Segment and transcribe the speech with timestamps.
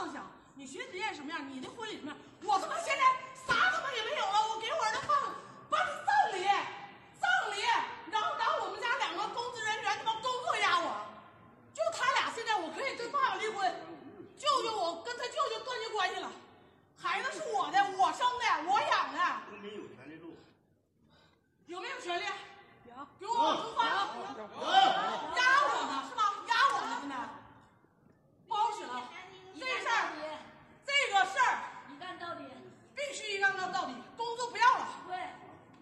[0.00, 0.22] 放下。
[0.54, 1.46] 你学职业什么样？
[1.46, 2.16] 你的婚礼什么样？
[2.42, 3.04] 我他妈现在
[3.44, 5.12] 啥他妈也没有了，我给我儿子放
[5.68, 5.76] 办
[6.08, 6.48] 葬礼，
[7.20, 7.60] 葬礼，
[8.10, 11.04] 然后然后我们家两个公职人员他妈工作压我，
[11.74, 13.70] 就他俩现在我可以跟爸爸离婚，
[14.38, 16.32] 舅舅我跟他舅舅断绝关系了，
[16.96, 19.20] 孩子是我的，我生的，我养的。
[19.50, 20.34] 公民有权利录。
[21.66, 22.24] 有没有权利？
[22.88, 23.84] 有，给我往出发。
[23.84, 24.16] 压我
[25.92, 26.32] 呢是吧？
[26.48, 27.16] 压我呢现在，
[28.48, 29.02] 不好使了。
[29.60, 30.08] 这事儿，
[30.86, 31.60] 这个事儿，
[31.92, 32.44] 一干到底。
[32.96, 33.14] 必
[33.60, 33.92] 须一干到到底。
[34.16, 34.88] 工作不要了。
[35.06, 35.16] 对。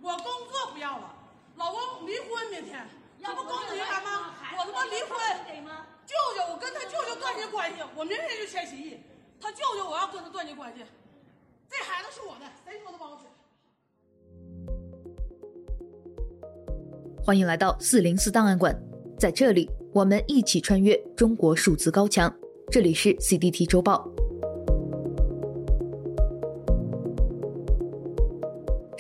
[0.00, 1.14] 我工作不要了，
[1.56, 2.86] 老公离婚明天，
[3.20, 4.34] 这不公平吗？
[4.56, 5.19] 我他妈离婚。
[6.06, 8.98] 舅舅，我跟他舅舅断绝关系，我明天就签协议。
[9.41, 10.84] 他舅舅，我要跟他断绝关系。
[11.69, 13.24] 这孩子是我的，谁说的不好使？
[17.22, 18.74] 欢迎来到四零四档案馆，
[19.19, 22.33] 在这里我们一起穿越中国数字高墙。
[22.70, 24.08] 这里是 CDT 周报。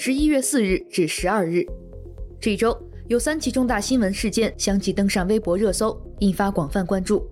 [0.08, 1.62] 十一月四日至十二日，
[2.40, 2.74] 这一周
[3.08, 7.28] 有三起重大新闻事件相继登上微博热搜，引发广泛关注。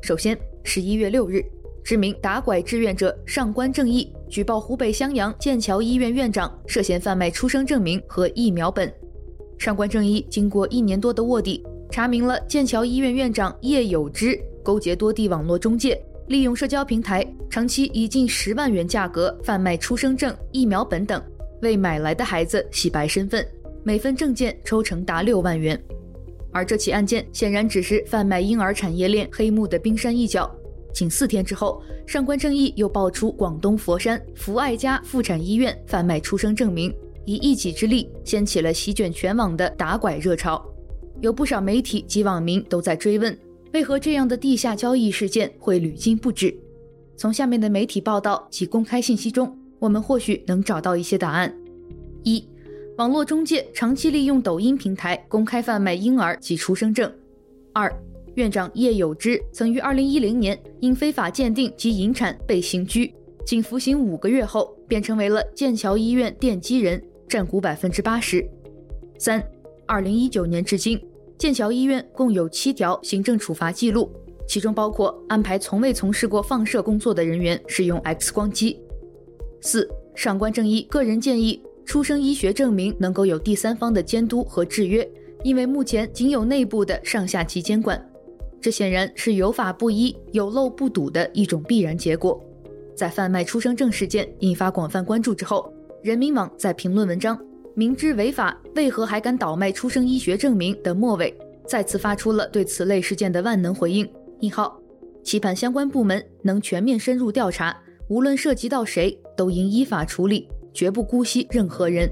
[0.00, 1.44] 首先，十一月六日，
[1.82, 8.88] 知名打拐志愿者上官正义举报湖北襄阳剑桥医院院长涉嫌贩卖出生证明和疫苗本。
[9.58, 21.20] 上官正义经过一年多的卧底，查明了剑桥医院院长叶有之勾结多地网络中介，利用社交平台长期以近十万元价格贩卖出生证、疫苗本等，
[21.62, 23.46] 为买来的孩子洗白身份，
[23.82, 25.80] 每份证件抽成达六万元。
[26.52, 30.50] 而这起案件显然只是贩卖婴儿产业链黑幕的冰山一角。
[30.92, 36.92] 仅四天之后，上官正义又爆出广东佛山福爱家妇产医院贩卖出生证明。
[37.26, 40.64] 以一己之力掀起了席卷全网的打拐热潮，
[41.20, 43.38] 有不少媒体及网民都在追问，
[43.72, 46.52] 为何这样的地下交易事件会屡禁不止？
[47.16, 51.54] 从下面的媒体报道及公开信息中，我们或许能找到一些答案：
[52.24, 52.46] 一、
[52.96, 57.10] 网络中介长期利用抖音平台公开贩卖婴儿及出生证；
[57.72, 57.92] 二、
[58.34, 63.14] 院长叶有之曾于二零一零年因非法鉴定及引产被刑拘，
[63.46, 67.02] 仅服刑五个月后便成为了剑桥医院奠基人。
[67.30, 68.44] 占股百分之八十。
[69.16, 69.40] 三，
[69.86, 71.00] 二零一九年至今，
[71.38, 74.10] 剑桥医院共有七条行政处罚记录，
[74.48, 78.80] 其中包括安排从未从事过放射工作的人员使用 X 光机。
[79.60, 85.04] 四，上官正义个人建议，出生医学证明能够有第三方的监督和制约，
[85.42, 88.00] 因为目前仅有内部的上下级监管，
[88.60, 92.40] 这显然是有法不依、有漏不堵的一种必然结果。
[92.94, 95.68] 在贩卖出生证事件引发广泛关注之后。
[96.00, 97.36] 人民网在评论文章
[97.74, 101.36] “明知违法，为何还敢倒卖出生医学证明”的末尾，
[101.66, 104.08] 再次发出了对此类事件的万能回应。
[104.42, 104.80] 引号，
[105.24, 107.76] 期盼相关部门能全面深入调查，
[108.08, 112.10] 无论涉及到谁，都应依法处理，绝不姑息任何人。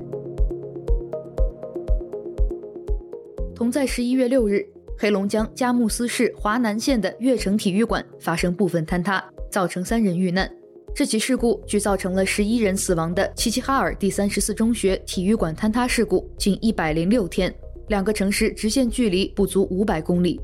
[3.54, 4.64] 同在十一月六日，
[4.96, 10.48] 黑龙江佳木斯市华南县的悦城体育馆发生部分坍塌，造成三人遇难。
[10.94, 17.54] 这起事故距造成了十一人死亡的齐齐哈尔第三十四中学体育馆坍塌事故近一百零六天，
[17.88, 20.40] 两个城市直线距离不足五百公里。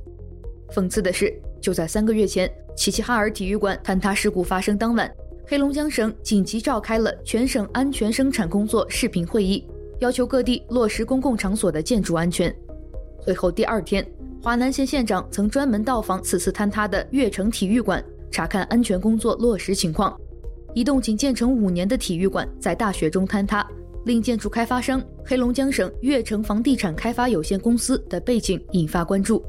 [0.73, 5.13] 讽刺的是，就在三个月前，齐齐哈尔体育馆坍塌事故发生当晚，
[5.47, 9.63] 黑龙江省紧急召开了全省安全生产工作视频会议，
[9.99, 12.55] 要求各地落实公共场所的建筑安全。
[13.19, 14.07] 会后第二天，
[14.41, 20.19] 华南县县长曾专门到访此次坍塌的悦城体育馆，查看安全工作落实情况。
[20.73, 23.67] 一栋仅建成五年的体育馆在大雪中坍塌，
[24.07, 29.45] 令建筑开发商黑龙江省悦城房地产开发有限公司的背景引发关注。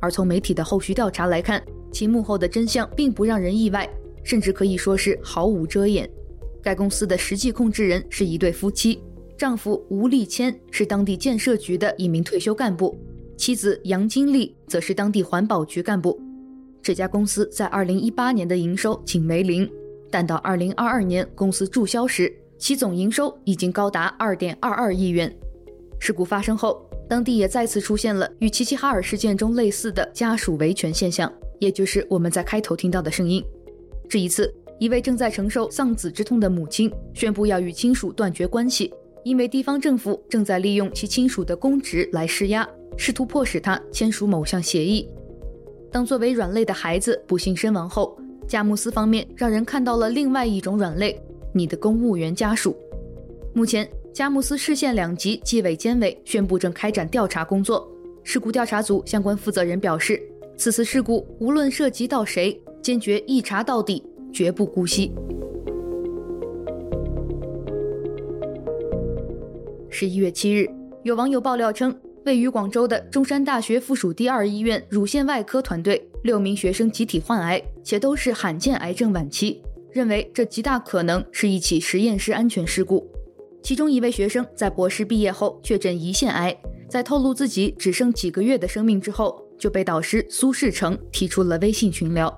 [0.00, 1.60] 而从媒体的后续调查来看，
[1.90, 3.88] 其幕后的真相并不让人意外，
[4.24, 6.08] 甚至可以说是毫无遮掩。
[6.62, 9.02] 该公司的实际控制人是一对夫妻，
[9.36, 12.98] 丈夫吴立谦是当地建设局的一名退休干部，
[13.36, 16.20] 妻子杨金丽则是当地环保局干部。
[16.82, 19.68] 这家公司在二零一八年的营收仅为零。
[20.10, 25.34] 但到二零二二年公司注销时，其总营收已经高达二点二二亿元。
[25.98, 33.42] 事故发生后，当地也再次出现了与齐齐哈尔事件中类似的家属维权现象，也就是我们在开头听到的声音。
[34.08, 38.92] 这一次，一位正在承受丧子之痛的母亲宣布要与亲属断绝关系，
[39.24, 45.08] 因为地方政府正在利用其亲属的公职来施压，试图迫使他签署某项协议。
[45.90, 48.18] 当作为软肋的孩子不幸身亡后，
[48.48, 51.18] 佳木斯方面让人看到了另外一种软肋，
[51.52, 52.76] 你的公务员家属。
[53.54, 57.88] 目前，佳木斯市县两级纪委监委宣布正开展调查工作。
[58.24, 60.20] 事故调查组相关负责人表示，
[60.56, 65.12] 此次事故无论涉及到谁，坚决一查到底，绝不姑息。
[69.88, 70.68] 十一月七日，
[71.04, 79.62] 有网友爆料称，位于广州的中山大学附属第二医院乳腺外科团队六名学生集体患癌，且都是罕见癌症晚期，
[79.92, 83.08] 认为这极大可能是一起实验室安全事故。
[83.62, 86.56] 其中一位学生在博士毕业后确诊胰腺癌，
[86.88, 92.36] 在透露自己只剩几个月的生命之后，就被导师苏世成踢出了微信群聊。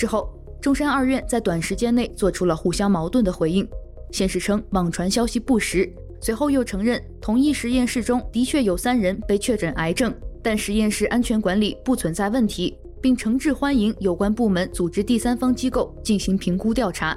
[0.00, 0.32] 之后，
[0.62, 3.68] 中山二院在短时间内做出了互相矛盾的回应，
[4.10, 5.92] 先是称网传消息不实。
[6.22, 10.10] 随后又承认，同一实验室中的确有三人被确诊癌症，
[10.42, 17.14] 但实验室安全管理不存在问题，并诚挚欢迎有关部门组织第三方机构进行评估调查。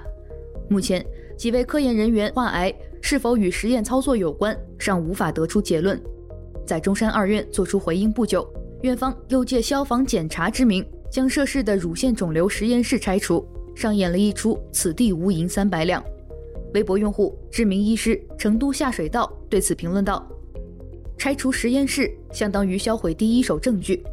[0.67, 1.05] 目前，
[1.37, 5.97] 几位科研人员患癌是否与实验操作有关，尚无法得出结论。
[6.65, 8.45] 在中山二院作出回应不久，
[8.81, 13.45] 院方又借消防检查之名，将涉事的乳腺肿瘤实验室拆除，
[13.75, 16.03] 上演了一出“此地无银三百两”。
[16.73, 20.27] 微博用户知名医师成都下水道对此评论道
[21.15, 24.03] ：“拆除实验室相当于销毁第一手证据，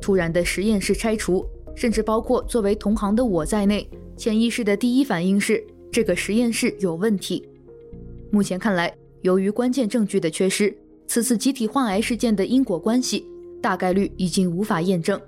[0.00, 7.48] 突然的实验室拆除，甚至包括作为同行的我在内，潜意识的第一反应是这个实验室有问题。
[8.32, 8.92] 目前看来，
[9.22, 10.76] 由于关键证据的缺失，
[11.06, 13.24] 此次集体患癌事件的因果关系
[13.62, 15.20] 大概率已经无法验证。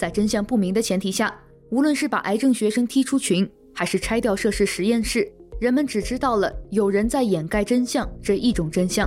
[0.00, 1.30] 在真相不明的前提下，
[1.68, 5.30] 无论是把癌症学生踢出群，还是拆掉涉事实验室。”
[5.60, 9.06] 人们只知道了有人在掩盖真相这一种真相。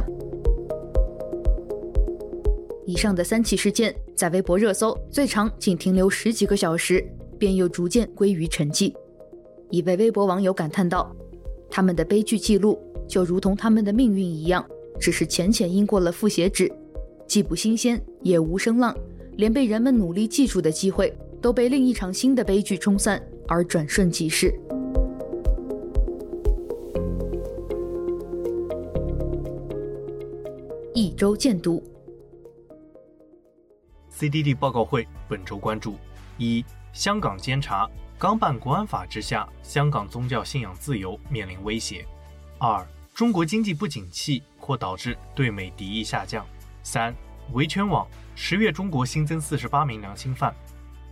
[2.86, 7.04] 以上的三起事件在微博热搜最长仅停留十几个小时，
[7.40, 8.94] 便又逐渐归于沉寂。
[9.72, 11.12] 一位微博网友感叹道
[11.72, 14.64] ：“他们的悲剧记录就如同他们的命运一样，
[15.00, 16.72] 只是浅浅印过了复写纸，
[17.26, 18.96] 既不新鲜也无声浪，
[19.38, 24.54] 连被人们努力记住的机会都被另一场新的悲剧冲散而转瞬即逝。”
[30.96, 31.84] 一周见读
[34.12, 35.96] ，CDD 报告会本周关注：
[36.38, 36.64] 一、
[36.94, 37.90] 香港监察
[38.20, 42.06] 港版国安法之下，香港宗教信仰自由面临威胁；
[42.60, 46.44] 二、中国经济不景气或导致对美敌意下降；
[46.84, 47.14] 三、
[47.54, 50.54] 维权网十月中国新增四十八名良心犯。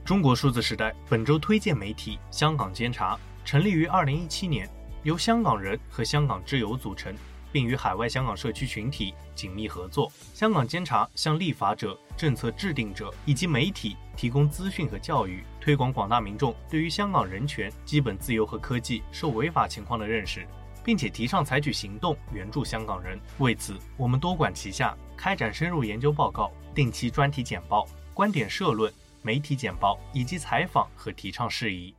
[0.04, 4.70] 中国数字时代本周推荐媒体香港监察成立于二零一七年，
[5.04, 7.16] 由香港人和香港之友组成。
[7.52, 10.12] 并与海外香港社区群体紧密合作。
[10.34, 20.48] 香港监察向立法者、政策制定者以及媒体提供资讯和教育，推广广大民众对于香港人权、基本自由和科技受违法情况的认识，
[20.84, 23.20] 并且提倡采取行动援助香港人。
[23.40, 28.92] 为此，我们多管齐下，开展深入研究报告、定期专题简报、观点社论、
[29.22, 31.94] 媒体简报以及采访和提倡事宜。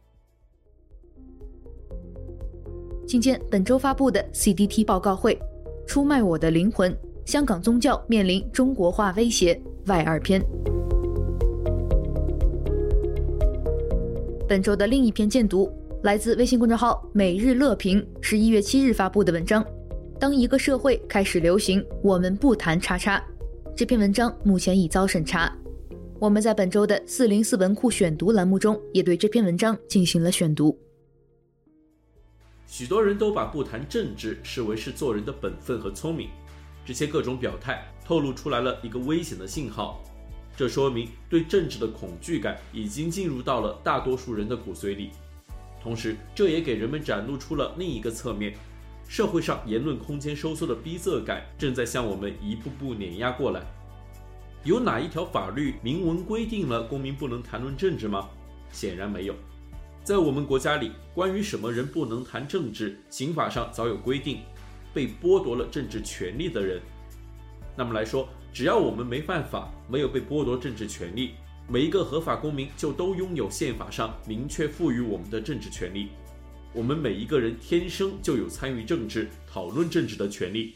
[3.07, 5.39] 请见本周发布的 CDT 报告会，
[5.87, 6.97] 出卖我的灵魂，
[7.27, 10.43] 香港宗教面临中国化威胁外二篇。
[14.49, 15.71] 本周的另一篇荐读
[16.03, 19.65] 来自微信公众号每日乐评，十一月七日发布的文章。
[20.19, 23.23] 当一个社会开始流行“我们不谈叉叉”，
[23.75, 25.51] 这篇文章目前已遭审查。
[26.21, 30.79] 我们在本周的四零四文库选读栏目中，也对这篇文章进行了选读。
[32.67, 36.29] 许多人都把不谈政治视为是做人的本分和聪明，
[36.85, 40.03] 这些各种表态透露出来了一个危险的信号，
[40.55, 45.11] 这说明对政治的恐惧感已经进入到了大多数人的骨髓里，
[45.83, 48.55] 同时这也给人们展露出了另一个侧面，
[49.09, 53.63] 社会上言论空间收缩的逼仄感正在向我们一步步碾压过来。
[54.65, 58.29] 有哪一条法律明文规定了公民不能谈论政治吗？
[58.71, 59.35] 显然没有。
[60.05, 64.41] 在我们国家里，关于什么人不能谈政治，刑法上早有规定。
[64.95, 66.79] 被剥夺了政治权利的人，
[67.75, 71.31] 那么来说，只要我们没犯法，没有被剥夺政治权利，
[71.67, 76.11] 每一个合法公民就都拥有宪法上明确赋予我们的政治权利。
[76.75, 80.75] 我们每一个人天生就有参与政治、讨论政治的权利。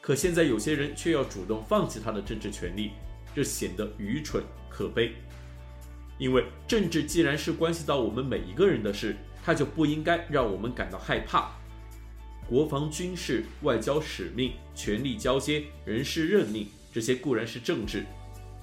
[0.00, 2.90] 可现在有些人却要主动放弃他的政治权利，
[3.34, 5.12] 这显得愚蠢可悲。
[6.18, 11.50] 因为政治既然是关系到我们每一个人的事，它就不应该让我们感到害怕。
[12.46, 18.04] 国防、军事、外交使命、权力交接、人事任命，这些固然是政治，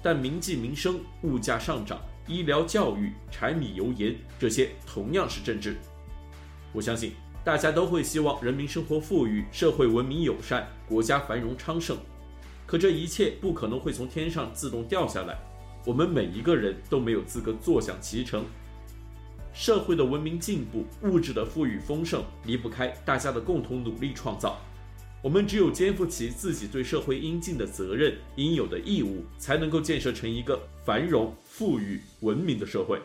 [0.00, 5.76] 但民计民生、物价上涨、医疗教育、柴米油盐，这些同样是政治。
[6.72, 7.12] 我相信
[7.44, 11.96] 大家都会希望人民生活富裕、社会文明友善、国家繁荣昌盛，
[12.66, 15.38] 可这一切不可能会从天上自动掉下来。
[15.84, 18.44] 我们每一个人都没有资格坐享其成。
[19.52, 24.58] 社会的文明进步、物质的富裕丰盛，离不开大家的共同努力创造。
[25.20, 32.98] 我们只有肩负起自己对社会应尽的责任、应有的义务，才能够建设成一个繁荣、富裕、文明的社会。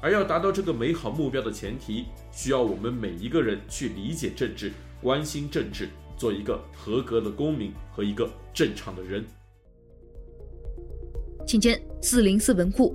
[0.00, 4.70] 而要达到这个美好目标的前提，需要我们每一个人去理解政治、
[5.02, 9.24] 关心政治，做一个合格的公民和一个正常的人。
[11.46, 12.94] 请见四零四文库，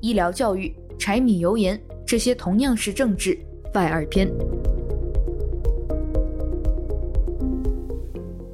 [0.00, 3.38] 医疗教育、柴米油盐，这些同样是政治
[3.74, 4.30] 外二篇。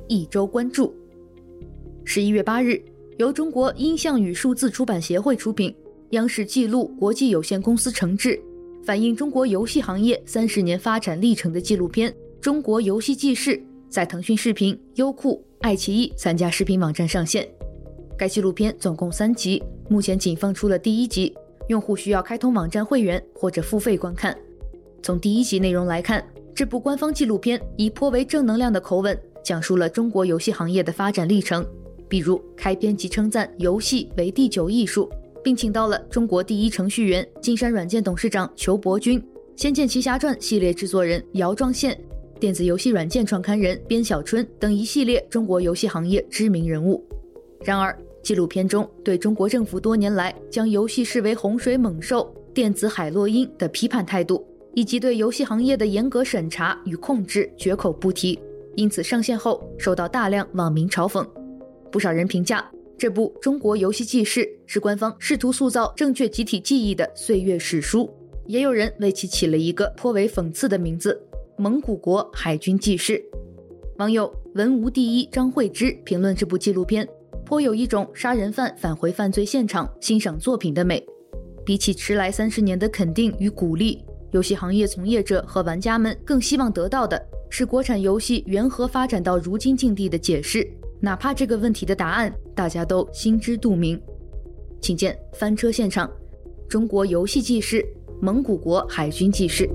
[0.08, 0.94] 一周关注。
[2.04, 2.82] 十一月八日，
[3.18, 5.75] 由中国音像与数字出版协会出品，
[6.12, 8.38] 央视纪录国际有限公司承制，
[8.85, 13.57] 反映中国游戏行业三十年发展历程的纪录片《中国游戏纪事》
[13.88, 17.49] 在腾讯视频、优酷、爱奇艺三家视频网站上线。
[18.19, 21.35] 该纪录片总共三集，目前仅放出了第一集，
[21.69, 24.37] 用户需要开通网站会员或者付费观看。
[25.02, 26.23] 从第一集内容来看，
[26.54, 29.19] 这部官方纪录片以颇为正能量的口吻。
[29.42, 31.66] 讲述了中国游戏行业的发展历程，
[32.07, 35.11] 比如开篇即称赞游戏为第九艺术，
[35.42, 39.20] 并请到了中国第一程序员金山软件董事长裘伯君、
[39.56, 41.99] 《仙剑奇侠传》系列制作人姚壮宪、
[42.38, 47.04] 电子游戏软件创刊人边小春等一系列中国游戏行业知名人物。
[47.64, 54.44] 然而，纪录片中对中国政府多年来将游戏视为洪水猛兽、电子海洛因的批判态度，
[54.75, 58.38] 以及对游戏行业的严格审查与控制绝口不提。
[58.75, 61.26] 因此上线后受到大量网民嘲讽，
[61.90, 62.64] 不少人评价
[63.02, 68.09] 这部《中国游戏纪事》是官方试图塑造正确集体记忆的岁月史书，
[68.47, 71.21] 也有人为其起了一个颇为讽刺的名字
[71.59, 73.21] ——“蒙古国海军纪事”。
[73.99, 77.04] 网友文无第一张慧芝评论这部纪录片，
[77.44, 81.04] 颇有一种杀人犯返回犯罪现场欣赏作品的美。
[81.66, 87.21] 比起迟来三十年的肯定与鼓励，游戏行业从业者和玩家们更希望得到的。
[87.50, 90.64] 是国产游戏缘何发展到如今境地的解释，
[91.04, 94.00] 哪怕这个问题的答案大家都心知肚明。
[94.80, 96.09] 请见翻车现场：
[96.68, 97.85] 中国游戏纪事，
[98.21, 99.68] 蒙古国海军纪事。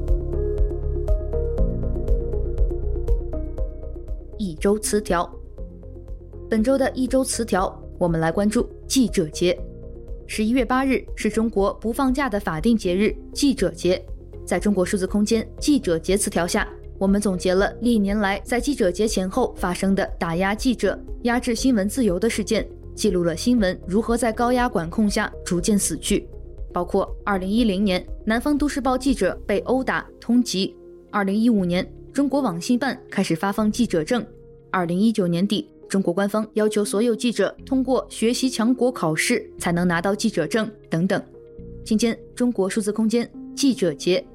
[4.38, 5.30] 一周词条。
[6.50, 9.58] 本周的一周词条，我们来关注记者节。
[10.28, 14.02] 十一月八日是中国不放假的法定节日——记者节。
[14.46, 16.66] 在中国数字空间记者节词条下。
[17.00, 26.28] 我们总结了历年来在记者节前后发生的打压记者、压制新闻自由的事件，记录了新闻如何在高压管控下逐渐死去，
[26.74, 30.74] 包括2010年南方都市报记者被殴打、通缉
[31.12, 34.26] ；2015年中国网信办开始发放记者证
[34.72, 41.22] ；2019年底中国官方要求所有记者通过学习强国考试才能拿到记者证等等。
[41.86, 44.26] 今天中国数字空间记者节。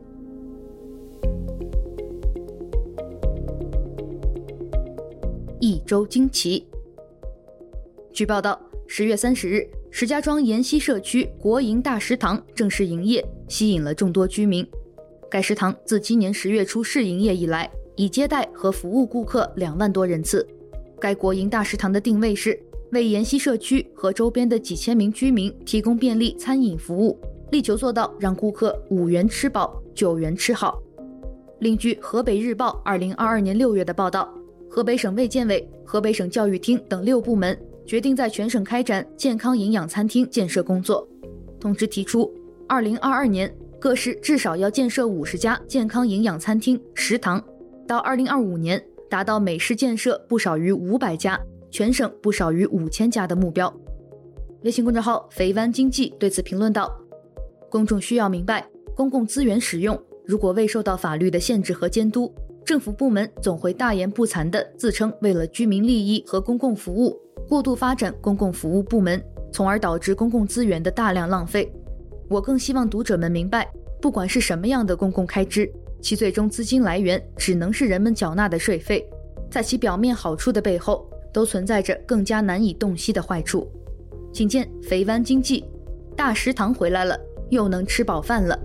[5.63, 6.67] 一周惊奇。
[8.13, 14.67] 据报道，十月三十日，石家庄延禧社区国营大食堂正式营业，吸引了众多居民。
[15.31, 20.45] 该食堂自今年十月初试营业以来，已接待和服务顾客两万多人次。
[20.99, 27.17] 该国营大食堂的定位是为延禧社区和周边的几千名居民提供便利餐饮服务，
[27.53, 30.83] 力求做到让顾客五元吃饱，九元吃好。
[31.61, 34.29] 另据河北日报二零二二年六月的报道。
[34.75, 41.07] 河北省卫健委、河北省教育厅等六部门决定在全省开展健康营养餐厅建设工作。
[41.61, 42.33] 通知提出，
[42.67, 47.45] 二零二二年各市至少要建设五十家健康营养餐厅、食堂，
[47.87, 51.39] 到二零二五年达到每市建设不少于五百家，
[51.71, 53.71] 全省不少于五千家的目标。
[54.63, 56.91] 微信公众号“肥湾经济”对此评论道
[57.69, 62.33] ：“公众需要明白，公共资源使用如果未受到法律的限制和监督。”
[62.65, 71.71] 政府部门总会大言不惭地自称为了居民利益和公共服务，过度发展公共服务部门，从而导致公共资源的大量浪费。
[72.29, 73.69] 我更希望读者们明白，
[74.01, 79.05] 不管是什么样的公共开支，其最终资金来源只能是人们缴纳的税费，
[79.51, 83.69] 在其表面好处的背后，都存在着更加难以洞悉的坏处。
[84.33, 85.65] 请见肥湾经济，
[86.17, 87.19] 大食堂回来了，
[87.51, 88.59] 又能吃饱饭了。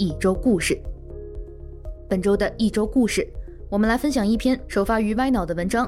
[0.00, 0.80] 一周故事。
[2.08, 3.28] 本周的一周故事，
[3.68, 5.86] 我们来分享一篇首发于歪脑的文章。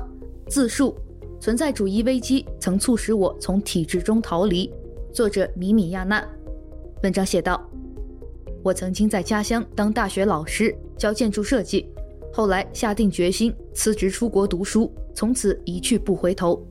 [0.49, 0.95] 自述：
[1.41, 4.71] 存在主义危机曾促使我从体制中逃离。
[5.15, 6.23] 作者米米亚娜。
[7.03, 7.67] 文章写道：
[8.63, 11.89] 我曾经在家乡当大学老师，教建筑设计，
[12.35, 16.63] 后来下定决心辞职出国读书，从此一去不回头。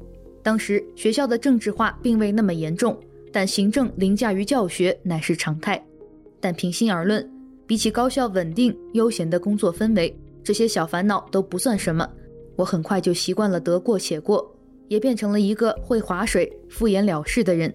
[0.43, 2.95] 当时学校的政治化并未那么严重，
[3.31, 5.83] 但行政凌驾于教学乃是常态。
[6.41, 7.25] 但平心而论，
[7.67, 12.05] 比起高效稳定悠闲的工作氛围，这些小烦恼都不算什么。
[12.57, 14.53] 我很快就习惯了得过且过，
[14.88, 17.71] 也变成了一个会划水、敷衍了事的人。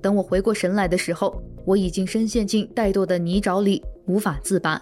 [0.00, 4.80] 等我回过神来的时候，我已经深陷进怠惰的泥沼里，无法自拔。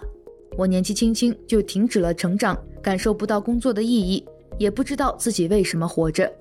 [0.55, 4.23] 我年纪轻轻就停止了成长，感受不到工作的意义，
[4.57, 6.31] 也不知道自己为什么活着。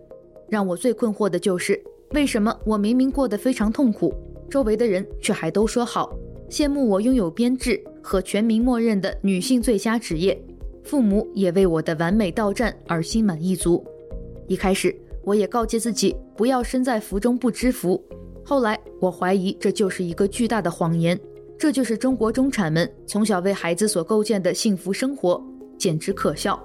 [0.49, 4.15] 让我最困惑的就是，为什么我明明过得非常痛苦，
[4.49, 6.17] 周围的人却还都说好，
[6.49, 10.41] 羡慕我拥有编制和全民默认的女性最佳职业，
[10.85, 13.85] 父母也为我的完美到站而心满意足。
[14.47, 18.01] 一开始，我也告诫自己不要身在福中不知福。
[18.45, 21.19] 后来，我怀疑这就是一个巨大的谎言，
[21.59, 25.45] 这就是中国中产们从小为孩子所构建的幸福生活，
[25.77, 26.63] 简直可笑。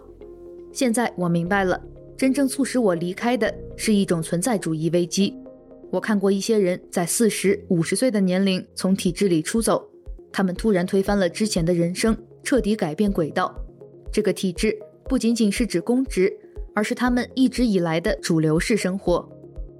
[0.71, 1.81] 现在我明白了，
[2.15, 5.35] 真正促使我离开的是一种存在主义危机。
[5.91, 9.85] 我看过一些人在四十五十岁的年龄从体制里出走，
[10.31, 13.53] 他们突然推翻了之前的人生，彻底改变轨道。
[14.11, 14.77] 这个体制
[15.09, 16.31] 不仅仅是指公职，
[16.73, 19.27] 而是他们一直以来的主流式生活。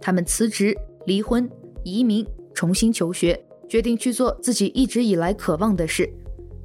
[0.01, 0.75] 他们辞职、
[1.05, 1.49] 离婚。
[1.83, 6.07] 移民，重新求学，决定去做自己一直以来渴望的事，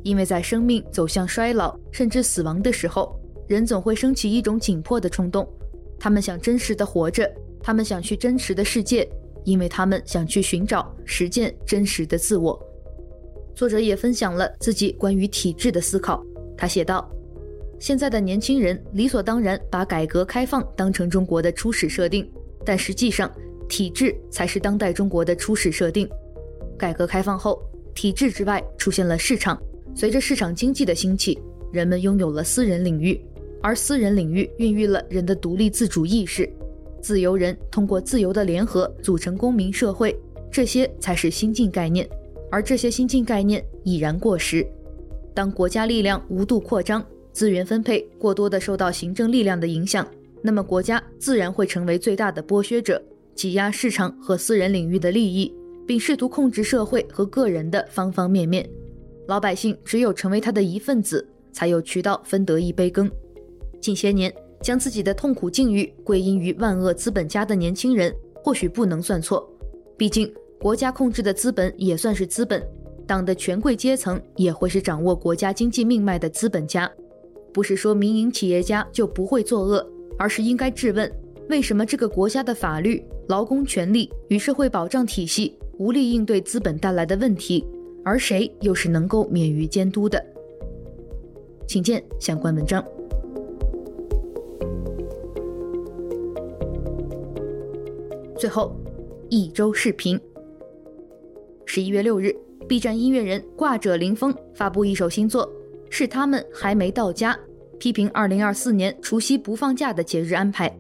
[0.03, 5.49] 因为在生命走向衰老甚至死亡的时候，人总会升起一种紧迫的冲动，
[5.99, 9.09] 他们想真实的活着，他们想去真实的世界，
[9.47, 12.63] 因为他们想去寻找实践真实的自我。
[13.55, 16.23] 作者也分享了自己关于体制的思考，
[16.59, 17.11] 他写道
[17.81, 22.31] ：“现在的年轻人理所当然把改革开放当成中国的初始设定，
[22.63, 23.33] 但实际上。”
[23.69, 26.09] 体制才是当代中国的初始设定。
[26.79, 27.61] 改革开放后，
[27.97, 29.61] 体制之外出现了市场。
[29.93, 31.37] 随着市场经济的兴起，
[31.73, 33.21] 人们拥有了私人领域，
[33.61, 36.49] 而私人领域孕育了人的独立自主意识。
[37.01, 40.19] 自由人通过自由的联合组成公民社会，
[40.51, 42.09] 这些才是新进概念。
[42.51, 44.67] 而这些新进概念已然过时。
[45.35, 50.07] 当国家力量无度扩张，资源分配过多的受到行政力量的影响，
[50.43, 53.03] 那么国家自然会成为最大的剥削者。
[53.35, 55.55] 挤压市场和私人领域的利益，
[55.87, 58.67] 并试图控制社会和个人的方方面面。
[59.27, 63.11] 老百姓只有成为他的一份子，才有渠道分得一杯羹。
[63.79, 64.33] 近些年，
[64.67, 69.49] 将自己的痛苦境遇归因于万恶资本家的年轻人，或许不能算错。
[69.97, 72.61] 毕竟，国家控制的资本也算是资本，
[73.07, 76.91] 党的权贵阶层也会是掌握国家经济命脉的资本家。
[77.55, 81.09] 不是说民营企业家就不会作恶，而是应该质问。
[81.49, 87.65] 为什么这个国家的法律、劳工权利与社会保障体系无力应对资本带来的问题？
[88.05, 90.21] 而谁又是能够免于监督的？
[91.69, 92.85] 请见相关文章。
[98.37, 98.77] 最后，
[99.31, 100.21] 一周视频。
[101.65, 102.35] 十一月六日
[102.69, 105.51] ，B 站音乐人挂者凌风发布一首新作，
[105.89, 107.39] 是他们还没到家，
[107.79, 110.71] 批评二零二四年除夕不放假的节日安排。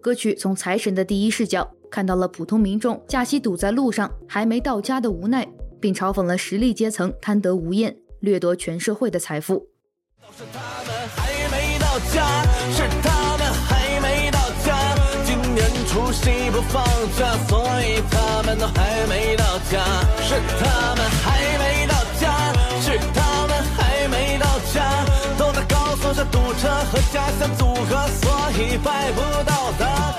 [0.00, 5.46] 歌曲从财神的第一视角看到了普通民众假期堵在路上还没到家的无奈，
[5.78, 9.68] 并嘲讽了实力阶层贪得无厌、掠夺全社会的财富。
[10.36, 13.01] 是他们还没到家，是，
[15.92, 16.82] 年除夕不放
[17.18, 19.84] 假，所以他们都还没到家。
[20.22, 25.04] 是他们还没到家，是他们还没到家，
[25.38, 30.12] 都在高速上堵车和家乡组合，所以拜不到他。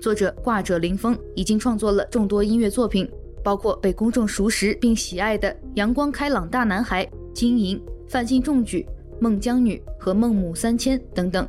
[0.00, 3.08] 作者挂者林峰已经创作了众多音乐作品，
[3.44, 8.86] 包括被公众熟识并喜爱的《阳光开朗大男孩》、《金银》、《范进中举》、
[9.20, 11.46] 《孟姜女》和《孟母三迁》等等。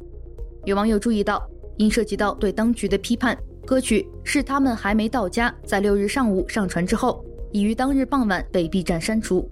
[0.65, 1.41] 有网友注意到，
[1.77, 9.49] 因涉及到对当局的批判，歌曲是他们还没到家，在六日上午上传之后，已于当日傍晚被 B 站删除。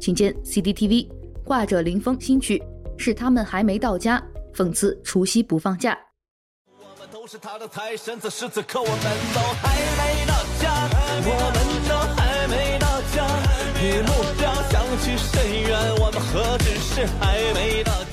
[0.00, 1.08] 请见 CCTV
[1.44, 2.62] 挂者林峰新曲
[2.96, 4.20] 是他们还没到家，
[4.54, 5.96] 讽刺除夕不放假。
[6.78, 8.96] 我们都是他的财神，此时此刻我们
[9.34, 10.88] 都还没到家，
[11.24, 13.26] 我们都还没到家，
[13.80, 18.07] 与目标相去甚远，我们何止是还没到家。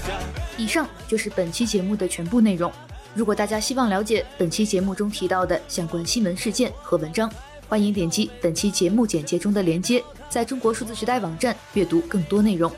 [0.58, 2.72] 以上就是本期节目的全部内容。
[3.14, 7.32] 如果大家希望了解本期节目中提到的相关新闻事件和文章，
[7.68, 12.72] 欢迎点击本期节目简介中的链接，在中国数字时代网站阅读更多内容。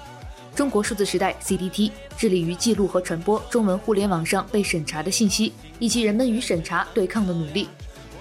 [0.55, 7.67] 中国数字时代 （CDT） 致力于记录和传播中文互联网上被审查的信息，以及人们与审查对抗的努力。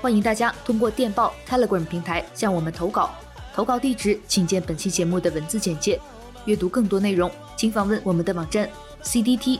[0.03, 3.14] 欢迎大家通过电报 Telegram 平台向我们投稿，
[3.55, 5.99] 投稿地址请见本期节目的文字简介。
[6.45, 8.69] 阅读更多内容，请访问我们的网站
[9.07, 9.57] cdt.media。